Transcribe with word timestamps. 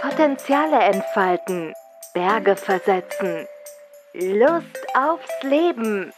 Potenziale 0.00 0.78
entfalten, 0.78 1.74
Berge 2.14 2.56
versetzen, 2.56 3.46
Lust 4.14 4.86
aufs 4.94 5.42
Leben, 5.42 6.12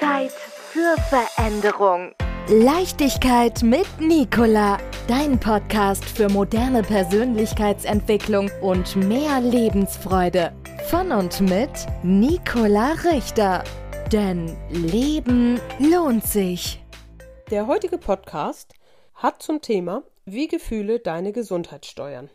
Zeit 0.00 0.32
für 0.32 0.96
Veränderung. 1.08 2.14
Leichtigkeit 2.48 3.62
mit 3.62 3.86
Nicola, 3.98 4.78
dein 5.08 5.40
Podcast 5.40 6.04
für 6.04 6.28
moderne 6.28 6.82
Persönlichkeitsentwicklung 6.82 8.50
und 8.60 8.96
mehr 8.96 9.40
Lebensfreude. 9.40 10.52
Von 10.90 11.10
und 11.10 11.40
mit 11.40 11.70
Nicola 12.02 12.92
Richter. 13.04 13.64
Denn 14.12 14.56
Leben 14.70 15.60
lohnt 15.78 16.24
sich. 16.24 16.84
Der 17.50 17.66
heutige 17.66 17.98
Podcast 17.98 18.74
hat 19.14 19.42
zum 19.42 19.60
Thema, 19.60 20.02
wie 20.24 20.48
Gefühle 20.48 21.00
deine 21.00 21.32
Gesundheit 21.32 21.86
steuern. 21.86 22.30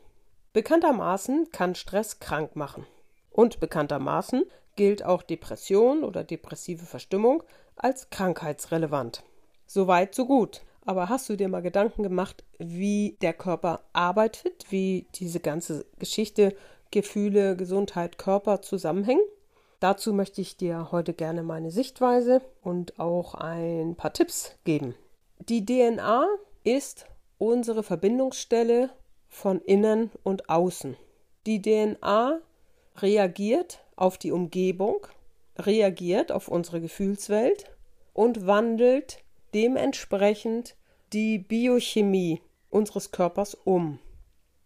Bekanntermaßen 0.54 1.50
kann 1.52 1.76
Stress 1.76 2.20
krank 2.20 2.56
machen. 2.56 2.86
Und 3.32 3.60
bekanntermaßen 3.60 4.44
gilt 4.76 5.04
auch 5.04 5.24
Depression 5.24 6.04
oder 6.04 6.24
depressive 6.24 6.86
Verstimmung 6.86 7.44
als 7.76 8.10
krankheitsrelevant. 8.10 9.24
Soweit, 9.66 10.16
so 10.16 10.26
gut. 10.26 10.62
Aber 10.86 11.10
hast 11.10 11.30
du 11.30 11.36
dir 11.36 11.50
mal 11.50 11.62
Gedanken 11.62 12.02
gemacht, 12.02 12.44
wie 12.58 13.18
der 13.22 13.34
Körper 13.34 13.82
arbeitet, 13.94 14.66
wie 14.70 15.08
diese 15.16 15.40
ganze 15.40 15.86
Geschichte 16.00 16.56
Gefühle, 16.92 17.56
Gesundheit, 17.56 18.18
Körper 18.18 18.62
zusammenhängen? 18.62 19.24
Dazu 19.80 20.14
möchte 20.14 20.42
ich 20.42 20.58
dir 20.58 20.92
heute 20.92 21.14
gerne 21.14 21.44
meine 21.44 21.72
Sichtweise 21.72 22.42
und 22.62 23.00
auch 23.00 23.36
ein 23.36 23.96
paar 23.96 24.14
Tipps 24.14 24.56
geben. 24.64 24.96
Die 25.38 25.66
DNA 25.66 26.26
ist 26.64 27.06
unsere 27.40 27.82
Verbindungsstelle 27.82 28.92
von 29.28 29.60
innen 29.62 30.12
und 30.24 30.50
außen. 30.50 30.96
Die 31.48 31.62
DNA 31.62 32.40
reagiert 32.98 33.84
auf 33.96 34.18
die 34.18 34.32
Umgebung, 34.32 35.08
reagiert 35.58 36.32
auf 36.32 36.48
unsere 36.48 36.82
Gefühlswelt 36.82 37.66
und 38.14 38.46
wandelt 38.46 39.24
dementsprechend 39.54 40.76
die 41.14 41.40
Biochemie 41.40 42.42
unseres 42.70 43.12
Körpers 43.12 43.56
um. 43.56 44.00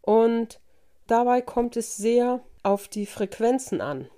Und 0.02 0.60
dabei 1.08 1.42
kommt 1.42 1.78
es 1.78 1.96
sehr 1.96 2.42
auf 2.64 2.88
die 2.88 3.06
Frequenzen 3.06 3.82
an. 3.82 4.10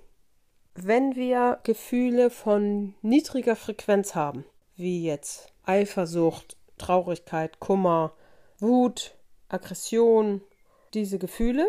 Wenn 0.74 1.14
wir 1.14 1.60
Gefühle 1.62 2.30
von 2.30 2.94
niedriger 3.02 3.56
Frequenz 3.56 4.14
haben, 4.14 4.44
wie 4.76 5.04
jetzt 5.04 5.52
Eifersucht, 5.64 6.56
Traurigkeit, 6.78 7.60
Kummer, 7.60 8.12
Wut, 8.58 9.14
Aggression, 9.48 10.40
diese 10.94 11.18
Gefühle, 11.18 11.68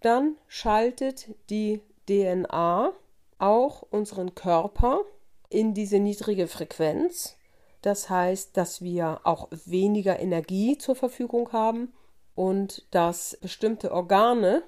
dann 0.00 0.36
schaltet 0.48 1.28
die 1.50 1.80
DNA 2.08 2.92
auch 3.38 3.82
unseren 3.90 4.34
Körper 4.34 5.02
in 5.48 5.74
diese 5.74 5.98
niedrige 5.98 6.48
Frequenz. 6.48 7.36
Das 7.82 8.10
heißt, 8.10 8.56
dass 8.56 8.82
wir 8.82 9.20
auch 9.24 9.48
weniger 9.64 10.18
Energie 10.18 10.78
zur 10.78 10.96
Verfügung 10.96 11.52
haben 11.52 11.92
und 12.34 12.86
dass 12.90 13.38
bestimmte 13.40 13.92
Organe, 13.92 14.62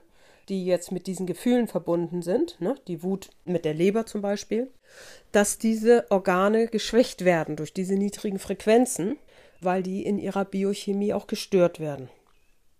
die 0.48 0.64
jetzt 0.64 0.92
mit 0.92 1.06
diesen 1.06 1.26
Gefühlen 1.26 1.68
verbunden 1.68 2.22
sind, 2.22 2.60
ne, 2.60 2.76
die 2.86 3.02
Wut 3.02 3.30
mit 3.44 3.64
der 3.64 3.74
Leber 3.74 4.06
zum 4.06 4.22
Beispiel, 4.22 4.70
dass 5.32 5.58
diese 5.58 6.06
Organe 6.10 6.68
geschwächt 6.68 7.24
werden 7.24 7.56
durch 7.56 7.74
diese 7.74 7.94
niedrigen 7.94 8.38
Frequenzen, 8.38 9.18
weil 9.60 9.82
die 9.82 10.04
in 10.04 10.18
ihrer 10.18 10.44
Biochemie 10.44 11.12
auch 11.12 11.26
gestört 11.26 11.80
werden. 11.80 12.08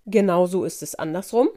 Genauso 0.07 0.65
ist 0.65 0.83
es 0.83 0.95
andersrum. 0.95 1.49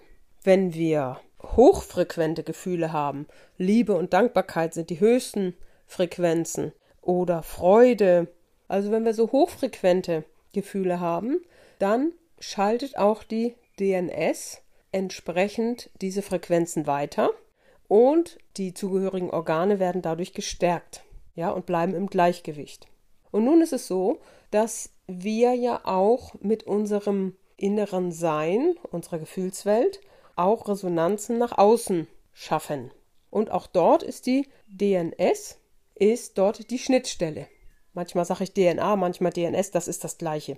Wenn 0.43 0.73
wir 0.73 1.19
hochfrequente 1.41 2.43
Gefühle 2.43 2.91
haben, 2.91 3.27
Liebe 3.57 3.93
und 3.93 4.13
Dankbarkeit 4.13 4.73
sind 4.73 4.89
die 4.89 4.99
höchsten 4.99 5.55
Frequenzen 5.85 6.71
oder 7.01 7.43
Freude, 7.43 8.27
also 8.67 8.91
wenn 8.91 9.05
wir 9.05 9.13
so 9.13 9.31
hochfrequente 9.31 10.23
Gefühle 10.53 10.99
haben, 10.99 11.41
dann 11.79 12.13
schaltet 12.39 12.97
auch 12.97 13.23
die 13.23 13.55
DNS 13.79 14.61
entsprechend 14.91 15.89
diese 16.01 16.21
Frequenzen 16.21 16.87
weiter 16.87 17.31
und 17.87 18.37
die 18.57 18.73
zugehörigen 18.73 19.29
Organe 19.29 19.79
werden 19.79 20.01
dadurch 20.01 20.33
gestärkt, 20.33 21.03
ja, 21.35 21.49
und 21.49 21.65
bleiben 21.65 21.93
im 21.93 22.07
Gleichgewicht. 22.07 22.87
Und 23.31 23.45
nun 23.45 23.61
ist 23.61 23.73
es 23.73 23.87
so, 23.87 24.19
dass 24.51 24.91
wir 25.19 25.53
ja 25.53 25.81
auch 25.83 26.33
mit 26.41 26.63
unserem 26.63 27.35
inneren 27.57 28.11
Sein, 28.11 28.75
unserer 28.91 29.19
Gefühlswelt, 29.19 30.01
auch 30.35 30.67
Resonanzen 30.67 31.37
nach 31.37 31.57
außen 31.57 32.07
schaffen. 32.33 32.91
Und 33.29 33.51
auch 33.51 33.67
dort 33.67 34.03
ist 34.03 34.25
die 34.25 34.47
DNS, 34.67 35.57
ist 35.95 36.37
dort 36.37 36.69
die 36.71 36.79
Schnittstelle. 36.79 37.47
Manchmal 37.93 38.25
sage 38.25 38.45
ich 38.45 38.53
DNA, 38.53 38.95
manchmal 38.95 39.31
DNS, 39.31 39.71
das 39.71 39.87
ist 39.87 40.03
das 40.03 40.17
gleiche. 40.17 40.57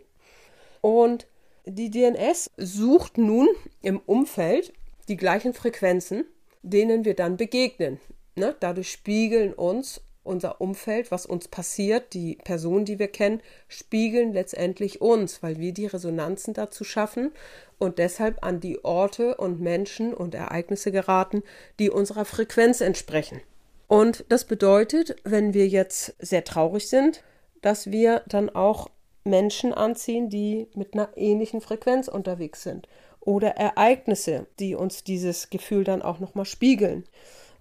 Und 0.82 1.28
die 1.66 1.90
DNS 1.90 2.52
sucht 2.58 3.18
nun 3.18 3.48
im 3.82 4.00
Umfeld 4.00 4.74
die 5.08 5.18
gleichen 5.18 5.54
Frequenzen, 5.54 6.26
denen 6.62 7.06
wir 7.06 7.16
dann 7.16 7.38
begegnen. 7.38 8.00
Ne? 8.36 8.56
Dadurch 8.60 8.92
spiegeln 8.92 9.54
uns 9.54 10.02
unser 10.24 10.62
Umfeld, 10.62 11.12
was 11.12 11.26
uns 11.26 11.48
passiert, 11.48 12.14
die 12.14 12.38
Personen, 12.44 12.86
die 12.86 13.00
wir 13.00 13.10
kennen, 13.10 13.42
spiegeln 13.68 14.34
letztendlich 14.34 15.02
uns, 15.02 15.44
weil 15.44 15.60
wir 15.60 15.74
die 15.74 15.86
Resonanzen 15.86 16.54
dazu 16.54 16.84
schaffen 16.84 17.32
und 17.78 18.00
deshalb 18.00 18.44
an 18.44 18.60
die 18.60 18.84
Orte 18.84 19.36
und 19.36 19.60
Menschen 19.60 20.14
und 20.14 20.36
Ereignisse 20.36 20.92
geraten, 20.92 21.44
die 21.80 21.90
unserer 21.90 22.26
Frequenz 22.26 22.82
entsprechen. 22.82 23.42
Und 23.88 24.26
das 24.30 24.46
bedeutet, 24.46 25.16
wenn 25.24 25.54
wir 25.54 25.68
jetzt 25.68 26.16
sehr 26.20 26.44
traurig 26.44 26.88
sind, 26.88 27.24
dass 27.62 27.92
wir 27.92 28.24
dann 28.28 28.50
auch 28.50 28.90
Menschen 29.24 29.74
anziehen, 29.74 30.30
die 30.30 30.68
mit 30.74 30.94
einer 30.94 31.10
ähnlichen 31.16 31.62
Frequenz 31.62 32.08
unterwegs 32.08 32.64
sind 32.64 32.88
oder 33.20 33.50
Ereignisse, 33.50 34.48
die 34.60 34.76
uns 34.76 35.04
dieses 35.04 35.50
Gefühl 35.50 35.84
dann 35.84 36.02
auch 36.02 36.20
nochmal 36.20 36.46
spiegeln. 36.46 37.06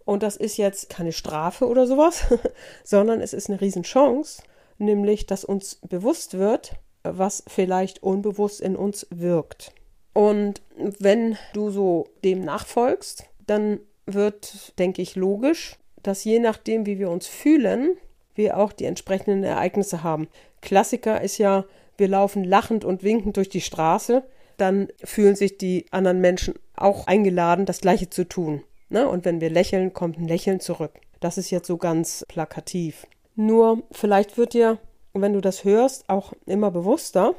Und 0.04 0.22
das 0.22 0.36
ist 0.36 0.56
jetzt 0.56 0.90
keine 0.90 1.12
Strafe 1.12 1.66
oder 1.68 1.86
sowas, 1.86 2.24
sondern 2.84 3.20
es 3.20 3.32
ist 3.32 3.48
eine 3.48 3.60
Riesenchance, 3.60 4.42
nämlich 4.78 5.26
dass 5.26 5.44
uns 5.44 5.76
bewusst 5.76 6.38
wird, 6.38 6.72
was 7.02 7.44
vielleicht 7.46 8.02
unbewusst 8.02 8.60
in 8.60 8.76
uns 8.76 9.06
wirkt. 9.10 9.72
Und 10.12 10.62
wenn 10.76 11.38
du 11.54 11.70
so 11.70 12.08
dem 12.24 12.44
nachfolgst, 12.44 13.24
dann 13.46 13.80
wird, 14.06 14.78
denke 14.78 15.02
ich, 15.02 15.16
logisch, 15.16 15.76
dass 16.02 16.24
je 16.24 16.38
nachdem, 16.38 16.86
wie 16.86 16.98
wir 16.98 17.10
uns 17.10 17.26
fühlen, 17.26 17.96
wir 18.34 18.58
auch 18.58 18.72
die 18.72 18.84
entsprechenden 18.84 19.44
Ereignisse 19.44 20.02
haben. 20.02 20.28
Klassiker 20.60 21.20
ist 21.20 21.38
ja, 21.38 21.64
wir 21.96 22.08
laufen 22.08 22.44
lachend 22.44 22.84
und 22.84 23.02
winkend 23.02 23.36
durch 23.36 23.48
die 23.48 23.60
Straße, 23.60 24.22
dann 24.56 24.88
fühlen 25.02 25.36
sich 25.36 25.58
die 25.58 25.86
anderen 25.90 26.20
Menschen 26.20 26.54
auch 26.76 27.06
eingeladen, 27.06 27.66
das 27.66 27.80
Gleiche 27.80 28.10
zu 28.10 28.28
tun. 28.28 28.62
Ne? 28.92 29.08
Und 29.08 29.24
wenn 29.24 29.40
wir 29.40 29.50
lächeln, 29.50 29.92
kommt 29.92 30.18
ein 30.18 30.28
Lächeln 30.28 30.60
zurück. 30.60 30.92
Das 31.20 31.38
ist 31.38 31.50
jetzt 31.50 31.66
so 31.66 31.78
ganz 31.78 32.24
plakativ. 32.28 33.06
Nur 33.34 33.82
vielleicht 33.90 34.36
wird 34.36 34.52
dir, 34.52 34.78
wenn 35.14 35.32
du 35.32 35.40
das 35.40 35.64
hörst, 35.64 36.08
auch 36.10 36.34
immer 36.44 36.70
bewusster, 36.70 37.34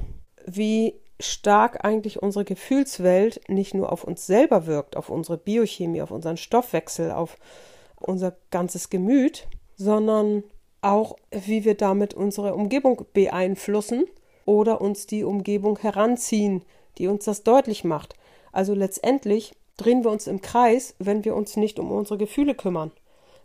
wie 0.47 0.96
stark 1.19 1.86
eigentlich 1.86 2.22
unsere 2.22 2.44
Gefühlswelt 2.44 3.41
nicht 3.47 3.75
nur 3.75 3.91
auf 3.91 4.03
uns 4.03 4.25
selber 4.25 4.66
wirkt, 4.66 4.97
auf 4.97 5.09
unsere 5.09 5.38
Biochemie, 5.38 6.02
auf 6.02 6.09
unseren 6.09 6.38
Stoffwechsel, 6.38 7.12
auf 7.12 7.38
unser 8.00 8.35
ganzes 8.50 8.90
Gemüt, 8.90 9.47
sondern 9.75 10.44
auch, 10.81 11.16
wie 11.30 11.66
wir 11.66 11.75
damit 11.75 12.16
unsere 12.16 12.56
Umgebung 12.56 13.06
beeinflussen 13.14 14.06
oder 14.46 14.81
uns 14.81 15.06
die 15.06 15.24
Umgebung 15.24 15.78
heranziehen, 15.78 16.64
die 16.97 17.08
uns 17.08 17.25
das 17.25 17.44
deutlich 17.44 17.84
macht. 17.84 18.16
Also 18.52 18.73
letztendlich 18.73 19.53
drehen 19.78 20.03
wir 20.03 20.11
uns 20.11 20.28
im 20.28 20.41
Kreis, 20.41 20.96
wenn 20.99 21.25
wir 21.25 21.35
uns 21.35 21.58
nicht 21.58 21.79
um 21.79 21.91
unsere 21.91 22.17
Gefühle 22.17 22.55
kümmern, 22.55 22.91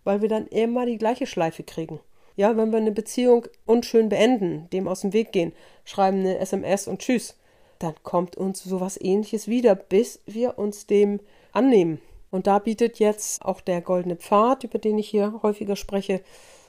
weil 0.04 0.22
wir 0.22 0.28
dann 0.28 0.46
immer 0.46 0.86
die 0.86 0.98
gleiche 0.98 1.26
Schleife 1.26 1.62
kriegen. 1.62 2.00
Ja, 2.36 2.56
wenn 2.56 2.70
wir 2.70 2.78
eine 2.78 2.92
Beziehung 2.92 3.46
unschön 3.66 4.08
beenden, 4.08 4.68
dem 4.70 4.86
aus 4.86 5.00
dem 5.00 5.12
Weg 5.12 5.32
gehen, 5.32 5.52
schreiben 5.84 6.20
eine 6.20 6.38
SMS 6.38 6.86
und 6.86 7.00
tschüss, 7.00 7.36
dann 7.78 7.94
kommt 8.02 8.36
uns 8.36 8.62
sowas 8.62 8.98
ähnliches 9.00 9.48
wieder, 9.48 9.74
bis 9.74 10.20
wir 10.26 10.58
uns 10.58 10.86
dem 10.86 11.20
annehmen. 11.52 12.00
Und 12.30 12.46
da 12.46 12.58
bietet 12.58 12.98
jetzt 12.98 13.44
auch 13.44 13.60
der 13.60 13.80
goldene 13.80 14.16
Pfad, 14.16 14.64
über 14.64 14.78
den 14.78 14.98
ich 14.98 15.08
hier 15.08 15.40
häufiger 15.42 15.76
spreche, 15.76 16.20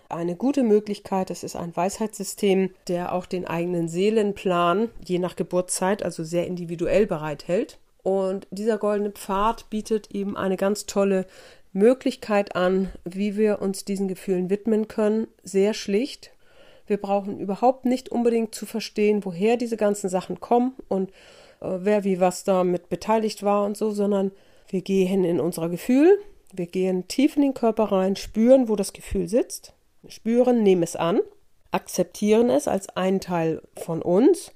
eine 0.07 0.35
gute 0.35 0.63
Möglichkeit. 0.63 1.29
Es 1.29 1.43
ist 1.43 1.55
ein 1.55 1.75
Weisheitssystem, 1.75 2.71
der 2.87 3.13
auch 3.13 3.25
den 3.25 3.45
eigenen 3.45 3.89
Seelenplan 3.89 4.89
je 5.05 5.19
nach 5.19 5.35
Geburtszeit, 5.35 6.01
also 6.01 6.23
sehr 6.23 6.47
individuell 6.47 7.05
bereithält. 7.05 7.77
Und 8.09 8.47
dieser 8.49 8.79
goldene 8.79 9.11
Pfad 9.11 9.69
bietet 9.69 10.09
eben 10.15 10.35
eine 10.35 10.57
ganz 10.57 10.87
tolle 10.87 11.27
Möglichkeit 11.73 12.55
an, 12.55 12.89
wie 13.05 13.37
wir 13.37 13.61
uns 13.61 13.85
diesen 13.85 14.07
Gefühlen 14.07 14.49
widmen 14.49 14.87
können. 14.87 15.27
Sehr 15.43 15.75
schlicht. 15.75 16.31
Wir 16.87 16.97
brauchen 16.97 17.39
überhaupt 17.39 17.85
nicht 17.85 18.09
unbedingt 18.09 18.55
zu 18.55 18.65
verstehen, 18.65 19.23
woher 19.25 19.57
diese 19.57 19.77
ganzen 19.77 20.09
Sachen 20.09 20.39
kommen 20.39 20.73
und 20.87 21.11
äh, 21.61 21.67
wer 21.81 22.03
wie 22.03 22.19
was 22.19 22.43
damit 22.43 22.89
beteiligt 22.89 23.43
war 23.43 23.63
und 23.63 23.77
so, 23.77 23.91
sondern 23.91 24.31
wir 24.69 24.81
gehen 24.81 25.23
in 25.23 25.39
unser 25.39 25.69
Gefühl, 25.69 26.17
wir 26.51 26.65
gehen 26.65 27.07
tief 27.07 27.35
in 27.35 27.43
den 27.43 27.53
Körper 27.53 27.91
rein, 27.91 28.15
spüren, 28.15 28.69
wo 28.69 28.75
das 28.75 28.91
Gefühl 28.91 29.27
sitzt, 29.27 29.75
spüren, 30.07 30.63
nehmen 30.63 30.81
es 30.81 30.95
an, 30.95 31.19
akzeptieren 31.69 32.49
es 32.49 32.67
als 32.67 32.89
einen 32.89 33.19
Teil 33.19 33.61
von 33.77 34.01
uns 34.01 34.51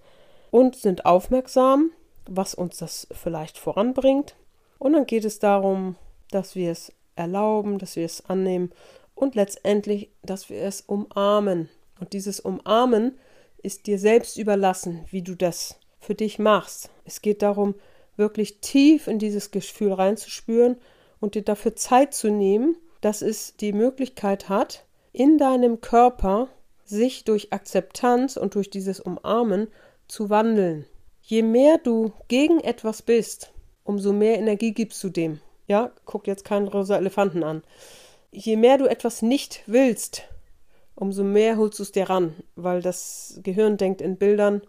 und 0.50 0.76
sind 0.76 1.06
aufmerksam, 1.06 1.92
was 2.30 2.56
uns 2.56 2.78
das 2.78 3.08
vielleicht 3.12 3.58
voranbringt. 3.58 4.36
Und 4.80 4.94
dann 4.94 5.06
geht 5.06 5.26
es 5.26 5.40
darum, 5.40 5.96
dass 6.32 6.56
wir 6.56 6.72
es 6.72 6.92
erlauben, 7.16 7.78
dass 7.78 7.96
wir 7.96 8.06
es 8.06 8.26
annehmen 8.26 8.72
und 9.16 9.36
letztendlich, 9.36 10.10
dass 10.24 10.50
wir 10.50 10.62
es 10.62 10.82
umarmen. 10.82 11.70
Und 12.00 12.14
dieses 12.14 12.40
Umarmen 12.40 13.18
ist 13.62 13.88
dir 13.88 14.00
selbst 14.00 14.38
überlassen, 14.38 15.06
wie 15.10 15.22
du 15.22 15.36
das 15.36 15.80
für 16.00 16.16
dich 16.16 16.40
machst. 16.40 16.90
Es 17.06 17.22
geht 17.22 17.42
darum, 17.42 17.76
wirklich 18.18 18.60
tief 18.60 19.08
in 19.08 19.20
dieses 19.20 19.52
Gefühl 19.52 19.94
reinzuspüren 19.94 20.78
und 21.20 21.36
dir 21.36 21.44
dafür 21.44 21.76
Zeit 21.76 22.14
zu 22.14 22.30
nehmen, 22.30 22.76
dass 23.02 23.22
es 23.22 23.56
die 23.58 23.74
Möglichkeit 23.74 24.50
hat, 24.50 24.86
in 25.14 25.38
deinem 25.38 25.82
Körper 25.82 26.50
sich 26.86 27.24
durch 27.24 27.54
Akzeptanz 27.54 28.38
und 28.38 28.56
durch 28.56 28.70
dieses 28.70 29.00
Umarmen 29.00 29.68
zu 30.08 30.30
wandeln. 30.30 30.86
Je 31.26 31.42
mehr 31.42 31.78
du 31.78 32.12
gegen 32.28 32.60
etwas 32.60 33.02
bist, 33.02 33.54
umso 33.86 34.12
mehr 34.12 34.38
Energie 34.38 34.74
gibst 34.74 35.02
du 35.06 35.10
dem. 35.10 35.40
Ja, 35.68 35.94
guck 36.04 36.28
jetzt 36.28 36.44
keinen 36.44 36.68
rosa 36.68 36.98
Elefanten 36.98 37.46
an. 37.46 37.64
Je 38.32 38.58
mehr 38.58 38.78
du 38.78 38.88
etwas 38.88 39.22
nicht 39.22 39.64
willst, 39.66 40.24
umso 40.96 41.24
mehr 41.24 41.56
holst 41.56 41.80
du 41.80 41.84
es 41.84 41.94
dir 41.94 42.10
ran, 42.10 42.36
weil 42.58 42.82
das 42.82 43.40
Gehirn 43.42 43.78
denkt 43.78 44.02
in 44.02 44.18
Bildern 44.18 44.64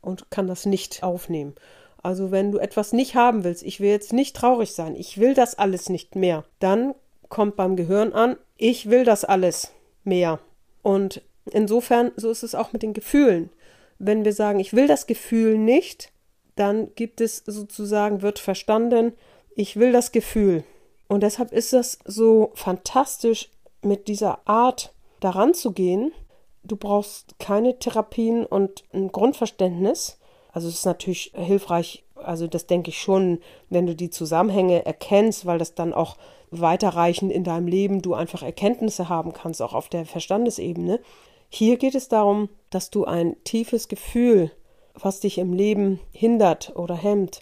und 0.00 0.30
kann 0.30 0.46
das 0.46 0.64
nicht 0.64 1.02
aufnehmen. 1.02 1.56
Also 2.04 2.30
wenn 2.30 2.52
du 2.52 2.58
etwas 2.58 2.92
nicht 2.92 3.16
haben 3.16 3.42
willst, 3.42 3.64
ich 3.64 3.80
will 3.80 3.90
jetzt 3.90 4.12
nicht 4.12 4.36
traurig 4.36 4.74
sein, 4.74 4.94
ich 4.94 5.18
will 5.18 5.34
das 5.34 5.58
alles 5.58 5.88
nicht 5.88 6.14
mehr, 6.14 6.44
dann 6.60 6.94
kommt 7.28 7.56
beim 7.56 7.74
Gehirn 7.74 8.12
an, 8.12 8.36
ich 8.56 8.88
will 8.90 9.02
das 9.02 9.24
alles 9.24 9.72
mehr. 10.04 10.38
Und 10.82 11.20
insofern, 11.50 12.12
so 12.14 12.30
ist 12.30 12.44
es 12.44 12.54
auch 12.54 12.72
mit 12.72 12.84
den 12.84 12.92
Gefühlen. 12.92 13.50
Wenn 13.98 14.24
wir 14.24 14.32
sagen, 14.32 14.60
ich 14.60 14.72
will 14.72 14.86
das 14.86 15.06
Gefühl 15.06 15.58
nicht, 15.58 16.12
dann 16.54 16.94
gibt 16.94 17.20
es 17.20 17.42
sozusagen, 17.46 18.22
wird 18.22 18.38
verstanden, 18.38 19.12
ich 19.54 19.76
will 19.76 19.92
das 19.92 20.12
Gefühl. 20.12 20.64
Und 21.08 21.22
deshalb 21.22 21.52
ist 21.52 21.72
es 21.72 21.98
so 22.04 22.50
fantastisch, 22.54 23.50
mit 23.82 24.08
dieser 24.08 24.46
Art 24.48 24.92
daran 25.20 25.54
zu 25.54 25.72
gehen. 25.72 26.12
Du 26.64 26.76
brauchst 26.76 27.38
keine 27.38 27.78
Therapien 27.78 28.44
und 28.44 28.84
ein 28.92 29.12
Grundverständnis. 29.12 30.18
Also 30.52 30.68
es 30.68 30.74
ist 30.74 30.86
natürlich 30.86 31.32
hilfreich, 31.34 32.04
also 32.16 32.46
das 32.46 32.66
denke 32.66 32.90
ich 32.90 32.98
schon, 32.98 33.38
wenn 33.70 33.86
du 33.86 33.94
die 33.94 34.10
Zusammenhänge 34.10 34.84
erkennst, 34.84 35.46
weil 35.46 35.58
das 35.58 35.74
dann 35.74 35.92
auch 35.92 36.16
weiterreichend 36.50 37.30
in 37.32 37.44
deinem 37.44 37.68
Leben 37.68 38.02
du 38.02 38.14
einfach 38.14 38.42
Erkenntnisse 38.42 39.08
haben 39.08 39.32
kannst, 39.32 39.62
auch 39.62 39.74
auf 39.74 39.88
der 39.88 40.06
Verstandesebene. 40.06 41.00
Hier 41.48 41.76
geht 41.76 41.94
es 41.94 42.08
darum, 42.08 42.48
dass 42.76 42.90
du 42.90 43.06
ein 43.06 43.42
tiefes 43.42 43.88
Gefühl, 43.88 44.50
was 44.92 45.20
dich 45.20 45.38
im 45.38 45.54
Leben 45.54 45.98
hindert 46.12 46.76
oder 46.76 46.94
hemmt, 46.94 47.40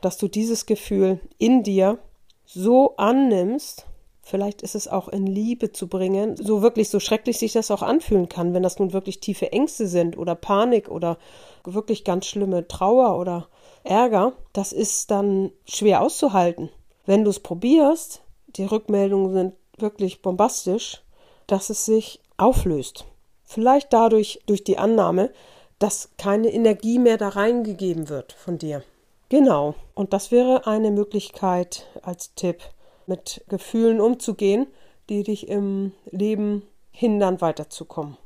dass 0.00 0.16
du 0.16 0.28
dieses 0.28 0.64
Gefühl 0.64 1.18
in 1.38 1.64
dir 1.64 1.98
so 2.44 2.94
annimmst, 2.96 3.84
vielleicht 4.22 4.62
ist 4.62 4.76
es 4.76 4.86
auch 4.86 5.08
in 5.08 5.26
Liebe 5.26 5.72
zu 5.72 5.88
bringen, 5.88 6.36
so 6.36 6.62
wirklich 6.62 6.88
so 6.88 7.00
schrecklich 7.00 7.38
sich 7.38 7.52
das 7.52 7.72
auch 7.72 7.82
anfühlen 7.82 8.28
kann, 8.28 8.54
wenn 8.54 8.62
das 8.62 8.78
nun 8.78 8.92
wirklich 8.92 9.18
tiefe 9.18 9.50
Ängste 9.50 9.88
sind 9.88 10.16
oder 10.16 10.36
Panik 10.36 10.88
oder 10.88 11.18
wirklich 11.64 12.04
ganz 12.04 12.26
schlimme 12.26 12.68
Trauer 12.68 13.18
oder 13.18 13.48
Ärger, 13.82 14.34
das 14.52 14.72
ist 14.72 15.10
dann 15.10 15.50
schwer 15.64 16.00
auszuhalten. 16.00 16.68
Wenn 17.06 17.24
du 17.24 17.30
es 17.30 17.40
probierst, 17.40 18.22
die 18.46 18.66
Rückmeldungen 18.66 19.32
sind 19.32 19.54
wirklich 19.78 20.22
bombastisch, 20.22 21.02
dass 21.48 21.70
es 21.70 21.86
sich 21.86 22.20
auflöst. 22.36 23.04
Vielleicht 23.46 23.92
dadurch, 23.92 24.40
durch 24.46 24.64
die 24.64 24.76
Annahme, 24.76 25.30
dass 25.78 26.10
keine 26.18 26.52
Energie 26.52 26.98
mehr 26.98 27.16
da 27.16 27.30
reingegeben 27.30 28.08
wird 28.08 28.32
von 28.32 28.58
dir. 28.58 28.82
Genau. 29.28 29.74
Und 29.94 30.12
das 30.12 30.30
wäre 30.30 30.66
eine 30.66 30.90
Möglichkeit 30.90 31.86
als 32.02 32.34
Tipp, 32.34 32.60
mit 33.06 33.44
Gefühlen 33.48 34.00
umzugehen, 34.00 34.66
die 35.08 35.22
dich 35.22 35.48
im 35.48 35.92
Leben 36.10 36.62
hindern, 36.90 37.40
weiterzukommen. 37.40 38.16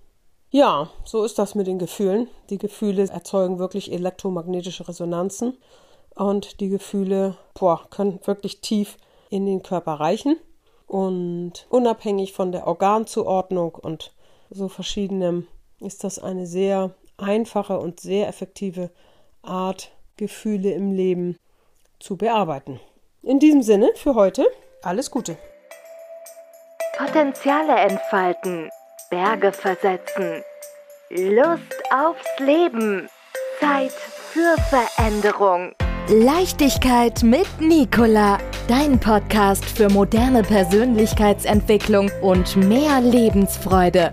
Ja, 0.50 0.90
so 1.04 1.22
ist 1.22 1.38
das 1.38 1.54
mit 1.54 1.66
den 1.66 1.78
Gefühlen. 1.78 2.28
Die 2.48 2.58
Gefühle 2.58 3.08
erzeugen 3.08 3.58
wirklich 3.58 3.92
elektromagnetische 3.92 4.88
Resonanzen 4.88 5.56
und 6.16 6.60
die 6.60 6.70
Gefühle 6.70 7.36
boah, 7.54 7.86
können 7.90 8.20
wirklich 8.24 8.60
tief 8.60 8.96
in 9.28 9.46
den 9.46 9.62
Körper 9.62 9.92
reichen 9.94 10.36
und 10.86 11.66
unabhängig 11.68 12.32
von 12.32 12.50
der 12.50 12.66
Organzuordnung 12.66 13.74
und 13.74 14.12
so 14.50 14.68
verschiedenem 14.68 15.46
ist 15.80 16.04
das 16.04 16.18
eine 16.18 16.46
sehr 16.46 16.94
einfache 17.16 17.78
und 17.78 18.00
sehr 18.00 18.28
effektive 18.28 18.90
Art, 19.42 19.92
Gefühle 20.16 20.72
im 20.72 20.92
Leben 20.92 21.38
zu 21.98 22.16
bearbeiten. 22.16 22.80
In 23.22 23.38
diesem 23.38 23.62
Sinne 23.62 23.90
für 23.94 24.14
heute 24.14 24.46
alles 24.82 25.10
Gute. 25.10 25.36
Potenziale 26.96 27.74
entfalten, 27.76 28.68
Berge 29.10 29.52
versetzen, 29.52 30.42
Lust 31.10 31.82
aufs 31.90 32.38
Leben, 32.38 33.08
Zeit 33.58 33.92
für 33.92 34.56
Veränderung. 34.68 35.72
Leichtigkeit 36.08 37.22
mit 37.22 37.46
Nicola, 37.60 38.38
dein 38.68 38.98
Podcast 38.98 39.64
für 39.64 39.88
moderne 39.88 40.42
Persönlichkeitsentwicklung 40.42 42.10
und 42.20 42.56
mehr 42.56 43.00
Lebensfreude. 43.00 44.12